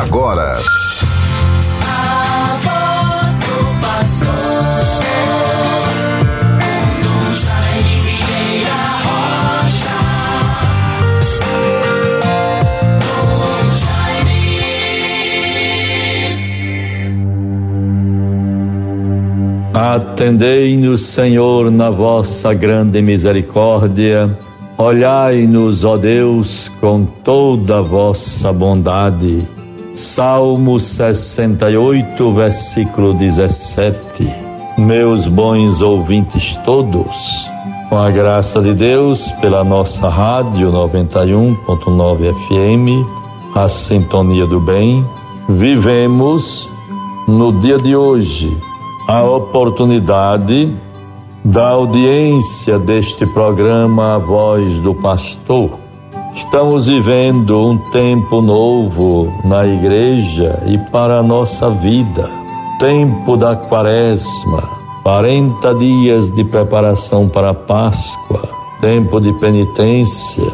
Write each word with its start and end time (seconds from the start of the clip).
agora. 0.00 0.58
Atendei-nos, 19.74 21.02
Senhor, 21.06 21.70
na 21.70 21.90
vossa 21.90 22.52
grande 22.52 23.00
misericórdia. 23.00 24.36
Olhai-nos, 24.76 25.84
ó 25.84 25.96
Deus, 25.96 26.70
com 26.80 27.04
toda 27.04 27.78
a 27.78 27.82
vossa 27.82 28.52
bondade. 28.52 29.53
Salmo 29.94 30.80
68, 30.80 32.32
versículo 32.32 33.14
17. 33.14 34.28
Meus 34.76 35.24
bons 35.24 35.80
ouvintes 35.82 36.56
todos, 36.64 37.48
com 37.88 37.96
a 37.96 38.10
graça 38.10 38.60
de 38.60 38.74
Deus, 38.74 39.30
pela 39.40 39.62
nossa 39.62 40.08
rádio 40.08 40.72
91.9 40.72 42.34
FM, 42.34 43.56
a 43.56 43.68
Sintonia 43.68 44.46
do 44.46 44.58
Bem, 44.58 45.06
vivemos 45.48 46.68
no 47.28 47.52
dia 47.60 47.76
de 47.76 47.94
hoje 47.94 48.58
a 49.06 49.22
oportunidade 49.22 50.74
da 51.44 51.68
audiência 51.68 52.80
deste 52.80 53.24
programa 53.26 54.16
A 54.16 54.18
Voz 54.18 54.80
do 54.80 54.92
Pastor. 54.92 55.83
Estamos 56.34 56.88
vivendo 56.88 57.58
um 57.58 57.78
tempo 57.90 58.42
novo 58.42 59.32
na 59.44 59.66
igreja 59.66 60.62
e 60.66 60.76
para 60.76 61.18
a 61.18 61.22
nossa 61.22 61.70
vida. 61.70 62.28
Tempo 62.78 63.36
da 63.36 63.56
quaresma, 63.56 64.68
40 65.02 65.74
dias 65.76 66.30
de 66.30 66.44
preparação 66.44 67.28
para 67.28 67.50
a 67.50 67.54
Páscoa, 67.54 68.48
tempo 68.80 69.20
de 69.20 69.32
penitência, 69.34 70.52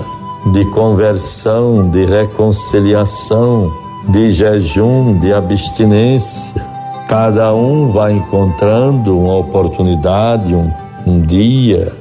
de 0.53 0.65
conversão, 0.67 1.89
de 1.91 2.05
reconciliação, 2.05 3.73
de 4.09 4.31
jejum, 4.31 5.19
de 5.19 5.33
abstinência 5.33 6.71
Cada 7.11 7.53
um 7.53 7.89
vai 7.89 8.13
encontrando 8.13 9.19
uma 9.19 9.39
oportunidade, 9.39 10.55
um, 10.55 10.71
um 11.05 11.21
dia, 11.21 11.93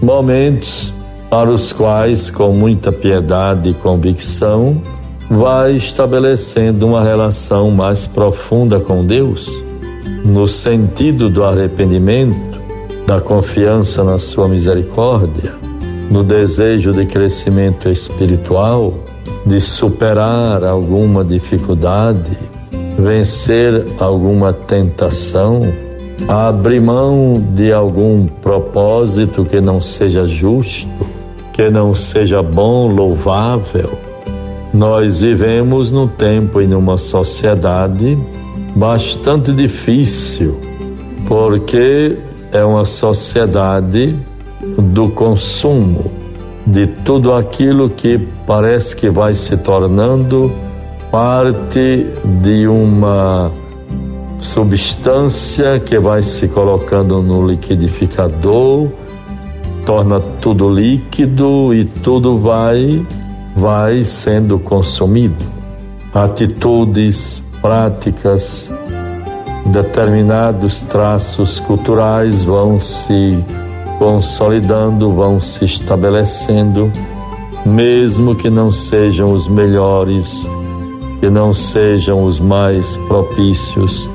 momentos 0.00 0.90
para 1.34 1.50
os 1.50 1.72
quais, 1.72 2.30
com 2.30 2.52
muita 2.52 2.92
piedade 2.92 3.70
e 3.70 3.74
convicção, 3.74 4.80
vai 5.28 5.74
estabelecendo 5.74 6.86
uma 6.86 7.02
relação 7.02 7.72
mais 7.72 8.06
profunda 8.06 8.78
com 8.78 9.04
Deus, 9.04 9.50
no 10.24 10.46
sentido 10.46 11.28
do 11.28 11.42
arrependimento, 11.42 12.62
da 13.04 13.20
confiança 13.20 14.04
na 14.04 14.16
Sua 14.16 14.46
misericórdia, 14.46 15.56
no 16.08 16.22
desejo 16.22 16.92
de 16.92 17.04
crescimento 17.04 17.88
espiritual, 17.88 18.94
de 19.44 19.58
superar 19.58 20.62
alguma 20.62 21.24
dificuldade, 21.24 22.38
vencer 22.96 23.84
alguma 23.98 24.52
tentação, 24.52 25.62
abrir 26.28 26.80
mão 26.80 27.44
de 27.56 27.72
algum 27.72 28.24
propósito 28.28 29.44
que 29.44 29.60
não 29.60 29.82
seja 29.82 30.24
justo, 30.28 31.13
que 31.54 31.70
não 31.70 31.94
seja 31.94 32.42
bom, 32.42 32.88
louvável. 32.88 33.96
Nós 34.72 35.20
vivemos 35.20 35.92
num 35.92 36.08
tempo 36.08 36.60
e 36.60 36.66
numa 36.66 36.98
sociedade 36.98 38.18
bastante 38.74 39.52
difícil, 39.52 40.58
porque 41.28 42.18
é 42.50 42.64
uma 42.64 42.84
sociedade 42.84 44.16
do 44.76 45.10
consumo 45.10 46.10
de 46.66 46.88
tudo 46.88 47.32
aquilo 47.32 47.88
que 47.88 48.18
parece 48.46 48.96
que 48.96 49.08
vai 49.08 49.34
se 49.34 49.56
tornando 49.56 50.52
parte 51.08 52.04
de 52.42 52.66
uma 52.66 53.52
substância 54.40 55.78
que 55.78 56.00
vai 56.00 56.20
se 56.24 56.48
colocando 56.48 57.22
no 57.22 57.46
liquidificador, 57.46 58.88
torna 59.84 60.20
tudo 60.40 60.68
líquido 60.68 61.74
e 61.74 61.84
tudo 61.84 62.38
vai 62.38 63.04
vai 63.56 64.02
sendo 64.02 64.58
consumido. 64.58 65.44
Atitudes, 66.12 67.42
práticas, 67.62 68.72
determinados 69.66 70.82
traços 70.82 71.60
culturais 71.60 72.42
vão 72.42 72.80
se 72.80 73.44
consolidando, 73.98 75.12
vão 75.12 75.40
se 75.40 75.64
estabelecendo, 75.64 76.90
mesmo 77.64 78.34
que 78.34 78.50
não 78.50 78.70
sejam 78.70 79.32
os 79.32 79.46
melhores 79.46 80.46
que 81.24 81.30
não 81.30 81.54
sejam 81.54 82.22
os 82.22 82.38
mais 82.38 82.98
propícios, 83.08 84.10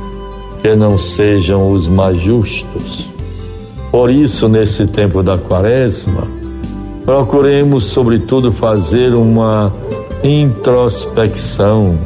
que 0.62 0.76
não 0.76 1.00
sejam 1.00 1.72
os 1.72 1.88
mais 1.88 2.20
justos. 2.20 3.19
Por 3.92 4.12
isso, 4.12 4.48
nesse 4.48 4.86
tempo 4.86 5.24
da 5.24 5.38
quaresma, 5.38 6.24
procuremos, 7.04 7.86
sobretudo, 7.86 8.52
fazer 8.52 9.16
uma 9.16 9.72
introspecção, 10.24 11.98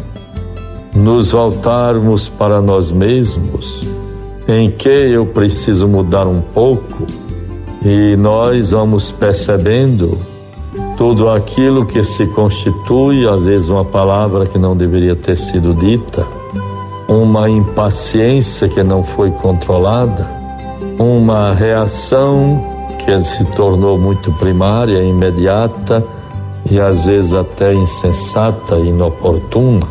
nos 0.96 1.32
voltarmos 1.32 2.30
para 2.30 2.62
nós 2.62 2.90
mesmos, 2.90 3.82
em 4.48 4.72
que 4.72 4.88
eu 4.88 5.26
preciso 5.26 5.88
mudar 5.88 6.26
um 6.26 6.40
pouco, 6.40 7.06
e 7.84 8.16
nós 8.16 8.72
vamos 8.72 9.12
percebendo 9.12 10.18
tudo 10.96 11.30
aquilo 11.30 11.86
que 11.86 12.02
se 12.02 12.26
constitui, 12.28 13.28
às 13.28 13.44
vezes, 13.44 13.68
uma 13.68 13.84
palavra 13.84 14.46
que 14.46 14.58
não 14.58 14.78
deveria 14.78 15.18
ter 15.18 15.36
sido 15.36 15.74
dita, 15.74 16.26
uma 17.10 17.50
impaciência 17.50 18.70
que 18.70 18.82
não 18.84 19.04
foi 19.04 19.32
controlada, 19.32 20.43
uma 21.00 21.54
reação 21.54 22.64
que 23.00 23.20
se 23.24 23.46
tornou 23.52 23.98
muito 23.98 24.31
primária, 24.34 25.04
imediata 25.04 26.04
e 26.70 26.80
às 26.80 27.06
vezes 27.06 27.34
até 27.34 27.74
insensata, 27.74 28.78
inoportuna. 28.78 29.88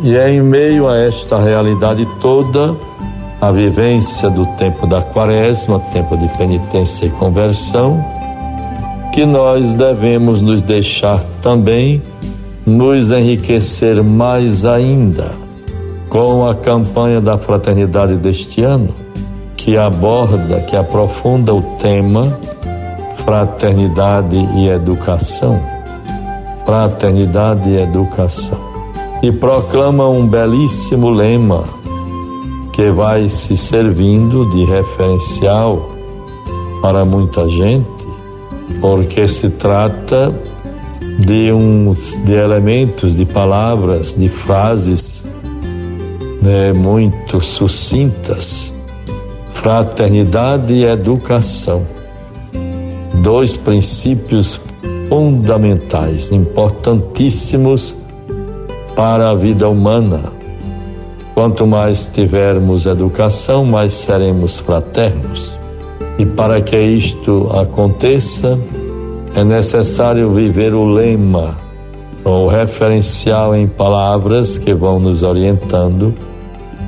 E 0.00 0.16
é 0.16 0.30
em 0.30 0.42
meio 0.42 0.88
a 0.88 0.98
esta 0.98 1.38
realidade 1.38 2.06
toda 2.20 2.76
a 3.40 3.50
vivência 3.50 4.28
do 4.28 4.44
tempo 4.56 4.86
da 4.86 5.00
quaresma, 5.00 5.80
tempo 5.92 6.16
de 6.16 6.28
penitência 6.36 7.06
e 7.06 7.10
conversão 7.10 8.02
que 9.12 9.26
nós 9.26 9.72
devemos 9.74 10.40
nos 10.40 10.62
deixar 10.62 11.24
também 11.42 12.00
nos 12.64 13.10
enriquecer 13.10 14.02
mais 14.02 14.64
ainda 14.64 15.32
com 16.08 16.46
a 16.46 16.54
campanha 16.54 17.20
da 17.20 17.38
fraternidade 17.38 18.16
deste 18.16 18.62
ano, 18.62 18.94
que 19.70 19.76
aborda, 19.76 20.62
que 20.62 20.74
aprofunda 20.74 21.54
o 21.54 21.62
tema 21.78 22.36
fraternidade 23.24 24.36
e 24.56 24.68
educação. 24.68 25.60
Fraternidade 26.64 27.70
e 27.70 27.76
educação. 27.76 28.58
E 29.22 29.30
proclama 29.30 30.08
um 30.08 30.26
belíssimo 30.26 31.08
lema 31.08 31.62
que 32.72 32.90
vai 32.90 33.28
se 33.28 33.56
servindo 33.56 34.50
de 34.50 34.64
referencial 34.64 35.88
para 36.82 37.04
muita 37.04 37.48
gente 37.48 38.08
porque 38.80 39.28
se 39.28 39.50
trata 39.50 40.34
de 41.20 41.52
uns 41.52 42.16
de 42.24 42.34
elementos, 42.34 43.16
de 43.16 43.24
palavras, 43.24 44.16
de 44.18 44.28
frases 44.28 45.24
né, 46.42 46.72
muito 46.72 47.40
sucintas. 47.40 48.72
Fraternidade 49.62 50.72
e 50.72 50.84
educação. 50.84 51.86
Dois 53.22 53.58
princípios 53.58 54.58
fundamentais, 55.06 56.32
importantíssimos 56.32 57.94
para 58.96 59.30
a 59.30 59.34
vida 59.34 59.68
humana. 59.68 60.32
Quanto 61.34 61.66
mais 61.66 62.06
tivermos 62.06 62.86
educação, 62.86 63.66
mais 63.66 63.92
seremos 63.92 64.58
fraternos. 64.58 65.54
E 66.18 66.24
para 66.24 66.62
que 66.62 66.80
isto 66.80 67.50
aconteça, 67.52 68.58
é 69.34 69.44
necessário 69.44 70.32
viver 70.32 70.74
o 70.74 70.86
lema, 70.86 71.54
ou 72.24 72.48
referencial 72.48 73.54
em 73.54 73.68
palavras 73.68 74.56
que 74.56 74.72
vão 74.72 74.98
nos 74.98 75.22
orientando 75.22 76.14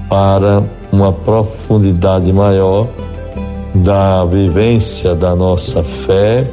para 0.08 0.62
uma 0.92 1.12
profundidade 1.12 2.30
maior 2.32 2.86
da 3.74 4.24
vivência 4.26 5.14
da 5.14 5.34
nossa 5.34 5.82
fé, 5.82 6.46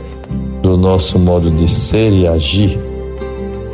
do 0.62 0.78
nosso 0.78 1.20
modo 1.20 1.52
de 1.52 1.68
ser 1.68 2.14
e 2.14 2.26
agir. 2.26 2.80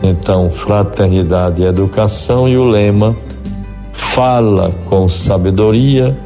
Então, 0.01 0.49
fraternidade 0.49 1.61
e 1.61 1.65
educação 1.65 2.49
e 2.49 2.57
o 2.57 2.63
lema 2.63 3.15
fala 3.93 4.71
com 4.89 5.07
sabedoria, 5.07 6.17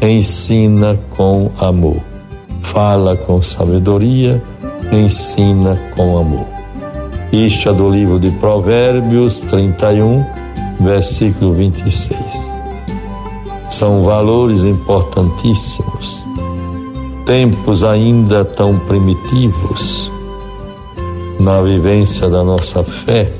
ensina 0.00 0.98
com 1.10 1.50
amor. 1.58 2.00
Fala 2.62 3.16
com 3.16 3.42
sabedoria, 3.42 4.42
ensina 4.90 5.78
com 5.94 6.16
amor. 6.16 6.46
Isto 7.32 7.70
é 7.70 7.72
do 7.72 7.90
livro 7.90 8.18
de 8.18 8.30
Provérbios 8.32 9.40
31, 9.40 10.24
versículo 10.80 11.52
26. 11.54 12.51
São 13.72 14.02
valores 14.02 14.64
importantíssimos. 14.64 16.22
Tempos 17.24 17.82
ainda 17.82 18.44
tão 18.44 18.78
primitivos 18.80 20.12
na 21.40 21.62
vivência 21.62 22.28
da 22.28 22.44
nossa 22.44 22.84
fé, 22.84 23.32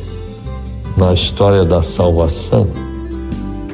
na 0.96 1.12
história 1.12 1.66
da 1.66 1.82
salvação. 1.82 2.66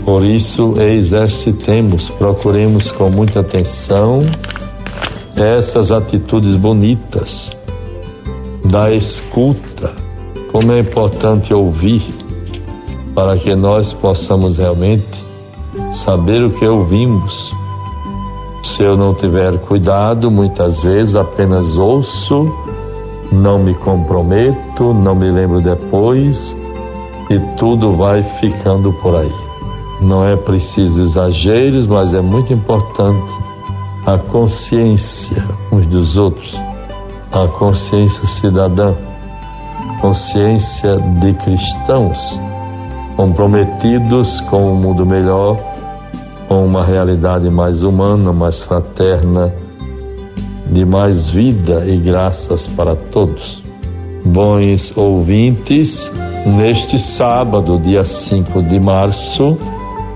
Por 0.05 0.25
isso, 0.25 0.75
exercitemos, 0.81 2.09
procuremos 2.09 2.91
com 2.91 3.09
muita 3.09 3.39
atenção 3.39 4.19
essas 5.37 5.93
atitudes 5.93 6.57
bonitas 6.57 7.57
da 8.65 8.93
escuta 8.93 9.93
como 10.51 10.73
é 10.73 10.81
importante 10.81 11.55
ouvir 11.55 12.03
para 13.15 13.39
que 13.39 13.55
nós 13.55 13.93
possamos 13.93 14.57
realmente 14.57 15.28
saber 15.93 16.45
o 16.45 16.51
que 16.51 16.67
ouvimos. 16.67 17.55
Se 18.63 18.83
eu 18.83 18.97
não 18.97 19.15
tiver 19.15 19.59
cuidado, 19.61 20.31
muitas 20.31 20.83
vezes 20.83 21.15
apenas 21.15 21.77
ouço, 21.77 22.53
não 23.31 23.59
me 23.59 23.75
comprometo, 23.75 24.93
não 24.93 25.15
me 25.15 25.31
lembro 25.31 25.61
depois 25.61 26.57
e 27.31 27.39
tudo 27.57 27.93
vai 27.97 28.23
ficando 28.23 28.93
por 28.95 29.17
aí. 29.17 29.33
Não 30.01 30.25
é 30.27 30.37
preciso 30.37 31.03
exageros, 31.03 31.87
mas 31.87 32.15
é 32.15 32.21
muito 32.21 32.53
importante 32.53 33.33
a 34.07 34.19
consciência 34.19 35.45
uns 35.73 35.87
dos 35.87 36.17
outros, 36.17 36.59
a 37.33 37.47
consciência 37.49 38.27
cidadã 38.27 38.95
consciência 40.01 40.97
de 40.97 41.33
cristãos 41.35 42.41
comprometidos 43.17 44.41
com 44.43 44.73
um 44.73 44.77
mundo 44.77 45.05
melhor, 45.05 45.59
com 46.49 46.65
uma 46.65 46.85
realidade 46.85 47.51
mais 47.51 47.83
humana, 47.83 48.33
mais 48.33 48.63
fraterna, 48.63 49.55
de 50.67 50.85
mais 50.85 51.29
vida 51.29 51.85
e 51.87 51.97
graças 51.99 52.67
para 52.67 52.97
todos. 52.97 53.63
Bons 54.25 54.97
ouvintes, 54.97 56.11
neste 56.47 56.99
sábado, 56.99 57.79
dia 57.79 58.05
5 58.05 58.63
de 58.63 58.81
março, 58.81 59.57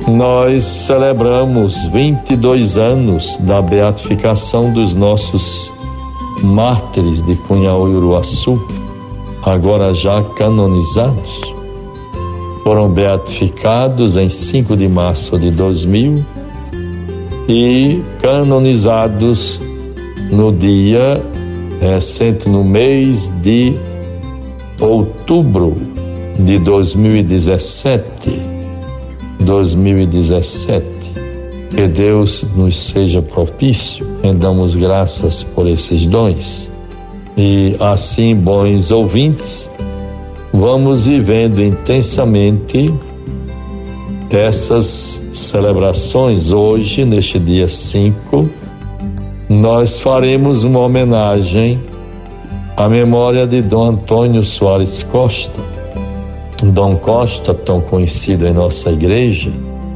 nós 0.09 0.65
celebramos 0.65 1.85
22 1.87 2.77
anos 2.77 3.37
da 3.41 3.63
beatificação 3.63 4.73
dos 4.73 4.95
nossos 4.95 5.71
mártires 6.43 7.23
de 7.23 7.35
Punhal 7.37 7.89
e 7.89 7.95
Uruaçu 7.95 8.59
agora 9.43 9.93
já 9.93 10.23
canonizados, 10.23 11.52
foram 12.63 12.89
beatificados 12.89 14.17
em 14.17 14.29
5 14.29 14.77
de 14.77 14.89
março 14.89 15.39
de 15.39 15.51
2000 15.51 16.25
e 17.49 18.01
canonizados 18.21 19.61
no 20.31 20.53
dia 20.53 21.23
recente, 21.81 22.49
no 22.49 22.63
mês 22.63 23.29
de 23.43 23.75
outubro 24.81 25.77
de 26.39 26.59
2017. 26.59 28.41
2017. 29.41 30.85
Que 31.75 31.89
Deus 31.89 32.45
nos 32.55 32.79
seja 32.79 33.21
propício, 33.23 34.07
rendamos 34.23 34.75
graças 34.75 35.43
por 35.43 35.67
esses 35.67 36.07
dons 36.07 36.71
e 37.37 37.75
assim, 37.81 38.35
bons 38.35 38.91
ouvintes, 38.91 39.71
vamos 40.53 41.07
vivendo 41.07 41.63
intensamente 41.63 42.93
essas 44.31 45.23
celebrações. 45.33 46.51
Hoje, 46.53 47.05
neste 47.05 47.39
dia 47.39 47.69
5, 47.69 48.49
nós 49.49 49.99
faremos 49.99 50.65
uma 50.65 50.81
homenagem 50.81 51.81
à 52.77 52.89
memória 52.89 53.47
de 53.47 53.63
Dom 53.63 53.91
Antônio 53.91 54.43
Soares 54.43 55.03
Costa. 55.03 55.61
Dom 56.63 56.97
Costa, 56.97 57.53
tão 57.53 57.81
conhecido 57.81 58.47
em 58.47 58.53
nossa 58.53 58.91
igreja, 58.91 59.51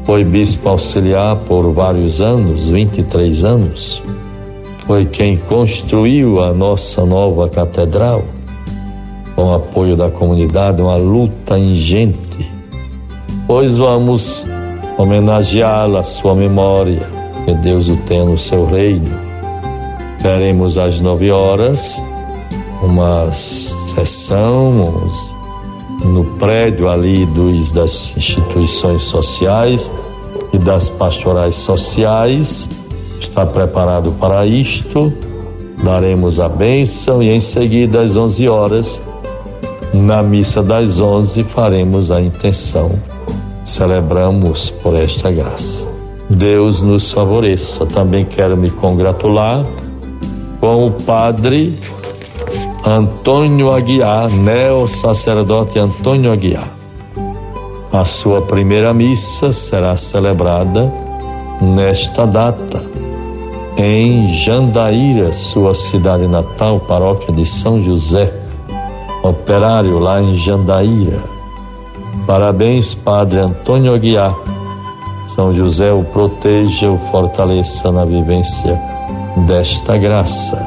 foi 0.04 0.24
bispo 0.24 0.68
auxiliar 0.68 1.36
por 1.36 1.72
vários 1.72 2.20
anos 2.20 2.68
23 2.68 3.44
anos 3.44 4.02
foi 4.86 5.04
quem 5.04 5.36
construiu 5.36 6.42
a 6.44 6.54
nossa 6.54 7.04
nova 7.04 7.48
catedral, 7.48 8.22
com 9.36 9.52
apoio 9.52 9.94
da 9.94 10.10
comunidade, 10.10 10.80
uma 10.82 10.96
luta 10.96 11.58
ingente. 11.58 12.50
Pois 13.46 13.76
vamos 13.76 14.44
homenageá-la, 14.98 16.02
sua 16.02 16.34
memória, 16.34 17.06
que 17.44 17.54
Deus 17.54 17.86
o 17.86 17.96
tenha 17.98 18.24
no 18.24 18.38
seu 18.38 18.64
reino. 18.64 19.10
Teremos 20.22 20.78
às 20.78 20.98
nove 20.98 21.30
horas 21.30 22.02
uma 22.82 23.30
sessão 23.32 25.12
no 26.04 26.24
prédio 26.38 26.88
ali 26.88 27.26
dos, 27.26 27.72
das 27.72 28.16
instituições 28.16 29.02
sociais 29.02 29.92
e 30.52 30.58
das 30.58 30.90
pastorais 30.90 31.54
sociais 31.54 32.68
está 33.20 33.44
preparado 33.44 34.12
para 34.12 34.46
isto. 34.46 35.12
Daremos 35.82 36.40
a 36.40 36.48
bênção 36.48 37.22
e 37.22 37.28
em 37.28 37.40
seguida, 37.40 38.00
às 38.00 38.16
11 38.16 38.48
horas, 38.48 39.02
na 39.96 40.22
missa 40.22 40.62
das 40.62 41.00
11, 41.00 41.44
faremos 41.44 42.10
a 42.12 42.20
intenção. 42.20 42.98
Celebramos 43.64 44.70
por 44.70 44.94
esta 44.94 45.30
graça. 45.30 45.86
Deus 46.28 46.82
nos 46.82 47.10
favoreça. 47.12 47.86
Também 47.86 48.24
quero 48.24 48.56
me 48.56 48.70
congratular 48.70 49.64
com 50.60 50.86
o 50.86 50.92
Padre 50.92 51.78
Antônio 52.84 53.72
Aguiar, 53.72 54.30
neo-sacerdote 54.30 55.78
Antônio 55.78 56.32
Aguiar. 56.32 56.70
A 57.92 58.04
sua 58.04 58.42
primeira 58.42 58.92
missa 58.92 59.52
será 59.52 59.96
celebrada 59.96 60.92
nesta 61.60 62.26
data 62.26 62.82
em 63.76 64.28
Jandaíra, 64.28 65.32
sua 65.32 65.74
cidade 65.74 66.26
natal, 66.26 66.80
paróquia 66.80 67.32
de 67.34 67.44
São 67.44 67.82
José, 67.82 68.32
operário 69.28 69.98
lá 69.98 70.20
em 70.20 70.34
Jandaíra. 70.34 71.20
Parabéns, 72.26 72.94
Padre 72.94 73.40
Antônio 73.40 73.94
Aguiar. 73.94 74.34
São 75.34 75.52
José 75.52 75.92
o 75.92 76.02
proteja, 76.02 76.90
o 76.90 76.98
fortaleça 77.10 77.90
na 77.90 78.04
vivência 78.04 78.80
desta 79.46 79.96
graça. 79.96 80.60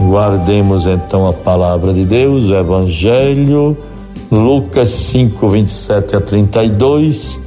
Guardemos 0.00 0.86
então 0.86 1.26
a 1.26 1.32
palavra 1.32 1.92
de 1.92 2.04
Deus, 2.04 2.44
o 2.44 2.54
Evangelho, 2.54 3.76
Lucas 4.30 4.90
5, 4.90 5.48
27 5.48 6.16
a 6.16 6.20
32 6.20 7.40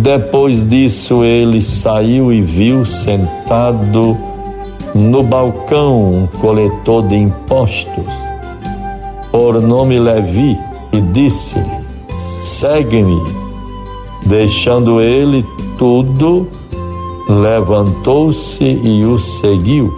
depois 0.00 0.66
disso, 0.68 1.22
ele 1.22 1.60
saiu 1.60 2.32
e 2.32 2.40
viu 2.40 2.84
sentado 2.86 4.16
no 4.94 5.22
balcão 5.22 6.14
um 6.14 6.26
coletor 6.26 7.06
de 7.06 7.16
impostos, 7.16 8.06
por 9.32 9.60
nome 9.60 9.98
Levi, 9.98 10.56
e 10.92 11.00
disse-lhe: 11.00 11.64
Segue-me. 12.42 13.20
Deixando 14.26 15.00
ele 15.00 15.44
tudo, 15.76 16.46
levantou-se 17.28 18.62
e 18.62 19.04
o 19.04 19.18
seguiu. 19.18 19.92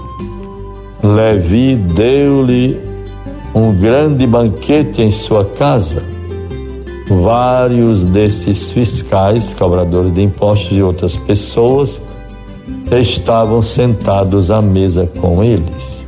Levi 1.02 1.76
deu-lhe 1.76 2.80
um 3.54 3.74
grande 3.74 4.26
banquete 4.26 5.02
em 5.02 5.10
sua 5.10 5.44
casa 5.44 6.14
vários 7.08 8.04
desses 8.06 8.70
fiscais, 8.72 9.52
cobradores 9.54 10.14
de 10.14 10.22
impostos 10.22 10.76
e 10.76 10.82
outras 10.82 11.16
pessoas 11.16 12.02
estavam 12.90 13.62
sentados 13.62 14.50
à 14.50 14.62
mesa 14.62 15.10
com 15.20 15.42
eles. 15.42 16.06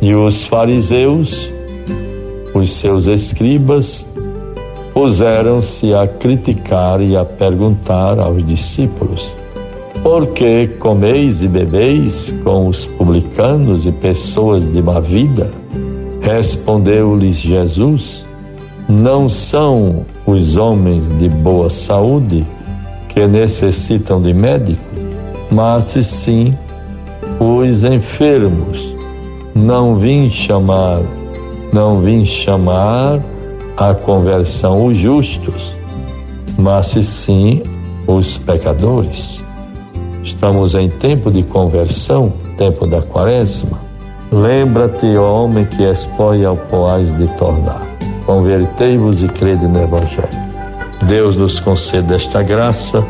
E 0.00 0.14
os 0.14 0.44
fariseus, 0.44 1.50
os 2.54 2.72
seus 2.72 3.06
escribas, 3.06 4.06
puseram-se 4.92 5.94
a 5.94 6.06
criticar 6.06 7.00
e 7.00 7.16
a 7.16 7.24
perguntar 7.24 8.18
aos 8.18 8.46
discípulos: 8.46 9.30
Por 10.02 10.28
que 10.28 10.66
comeis 10.78 11.42
e 11.42 11.48
bebeis 11.48 12.34
com 12.44 12.68
os 12.68 12.86
publicanos 12.86 13.86
e 13.86 13.92
pessoas 13.92 14.70
de 14.70 14.82
má 14.82 15.00
vida? 15.00 15.50
Respondeu-lhes 16.20 17.36
Jesus: 17.36 18.24
não 18.90 19.28
são 19.28 20.04
os 20.26 20.56
homens 20.56 21.16
de 21.16 21.28
boa 21.28 21.70
saúde 21.70 22.44
que 23.08 23.24
necessitam 23.24 24.20
de 24.20 24.32
médico, 24.32 24.82
mas 25.48 25.84
sim 25.84 26.56
os 27.38 27.84
enfermos. 27.84 28.96
Não 29.54 29.94
vim 29.94 30.28
chamar, 30.28 31.02
não 31.72 32.00
vim 32.00 32.24
chamar 32.24 33.20
a 33.76 33.94
conversão 33.94 34.86
os 34.86 34.96
justos, 34.96 35.74
mas 36.58 36.88
sim 36.88 37.62
os 38.06 38.36
pecadores. 38.36 39.42
Estamos 40.22 40.74
em 40.74 40.88
tempo 40.88 41.30
de 41.30 41.42
conversão, 41.42 42.32
tempo 42.58 42.86
da 42.86 43.00
quaresma. 43.00 43.78
Lembra-te, 44.30 45.06
homem, 45.16 45.64
que 45.64 45.84
és 45.84 46.06
pó 46.06 46.34
e 46.34 46.44
ao 46.44 46.56
poás 46.56 47.16
de 47.16 47.26
tornar. 47.36 47.82
Convertei-vos 48.26 49.22
e 49.22 49.28
crede 49.28 49.66
no 49.66 49.82
Evangelho. 49.82 50.28
Deus 51.04 51.36
nos 51.36 51.58
conceda 51.58 52.14
esta 52.14 52.42
graça 52.42 53.04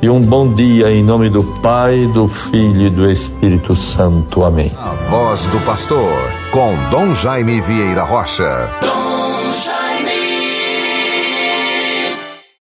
e 0.00 0.08
um 0.08 0.20
bom 0.20 0.52
dia 0.52 0.90
em 0.90 1.04
nome 1.04 1.28
do 1.28 1.44
Pai, 1.60 2.06
do 2.08 2.26
Filho 2.26 2.86
e 2.86 2.90
do 2.90 3.10
Espírito 3.10 3.76
Santo. 3.76 4.44
Amém. 4.44 4.72
A 4.78 4.90
voz 5.10 5.46
do 5.48 5.58
pastor 5.60 6.43
com 6.54 6.76
Dom 6.88 7.12
Jaime 7.16 7.60
Vieira 7.60 8.04
Rocha. 8.04 8.70
Dom 8.80 9.52
Jaime. 9.52 9.83